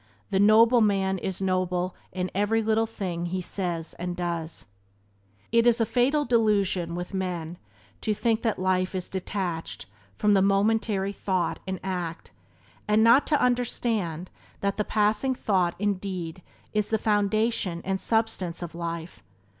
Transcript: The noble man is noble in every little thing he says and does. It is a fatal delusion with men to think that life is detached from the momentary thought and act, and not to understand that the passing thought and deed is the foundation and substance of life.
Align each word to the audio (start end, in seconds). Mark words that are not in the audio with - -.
The 0.31 0.39
noble 0.39 0.81
man 0.81 1.19
is 1.19 1.41
noble 1.43 1.93
in 2.11 2.31
every 2.33 2.63
little 2.63 2.87
thing 2.87 3.27
he 3.27 3.39
says 3.39 3.93
and 3.99 4.15
does. 4.15 4.65
It 5.51 5.67
is 5.67 5.79
a 5.79 5.85
fatal 5.85 6.25
delusion 6.25 6.95
with 6.95 7.13
men 7.13 7.59
to 8.01 8.15
think 8.15 8.41
that 8.41 8.57
life 8.57 8.95
is 8.95 9.07
detached 9.07 9.85
from 10.15 10.33
the 10.33 10.41
momentary 10.41 11.13
thought 11.13 11.59
and 11.67 11.79
act, 11.83 12.31
and 12.87 13.03
not 13.03 13.27
to 13.27 13.39
understand 13.39 14.31
that 14.61 14.77
the 14.77 14.83
passing 14.83 15.35
thought 15.35 15.75
and 15.79 16.01
deed 16.01 16.41
is 16.73 16.89
the 16.89 16.97
foundation 16.97 17.79
and 17.85 18.01
substance 18.01 18.63
of 18.63 18.73
life. 18.73 19.21